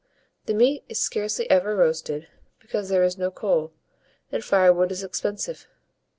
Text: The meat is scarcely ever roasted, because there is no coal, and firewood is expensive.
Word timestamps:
The 0.47 0.55
meat 0.55 0.83
is 0.89 0.99
scarcely 0.99 1.47
ever 1.51 1.75
roasted, 1.75 2.27
because 2.59 2.89
there 2.89 3.03
is 3.03 3.19
no 3.19 3.29
coal, 3.29 3.71
and 4.31 4.43
firewood 4.43 4.91
is 4.91 5.03
expensive. 5.03 5.67